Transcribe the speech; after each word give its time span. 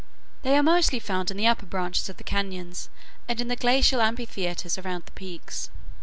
They 0.41 0.57
are 0.57 0.63
mostly 0.63 0.97
found 0.97 1.29
in 1.29 1.37
the 1.37 1.45
upper 1.45 1.67
branches 1.67 2.09
of 2.09 2.17
the 2.17 2.23
cañons, 2.23 2.89
and 3.29 3.39
in 3.39 3.49
the 3.49 3.55
glacial 3.55 4.01
amphitheaters 4.01 4.79
around 4.79 5.05
the 5.05 5.11
peaks. 5.11 5.69